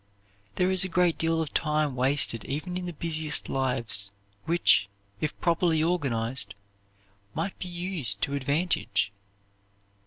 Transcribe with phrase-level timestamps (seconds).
[0.55, 4.09] There is a great deal of time wasted even in the busiest lives,
[4.45, 4.87] which,
[5.19, 6.55] if properly organized,
[7.35, 9.11] might be used to advantage.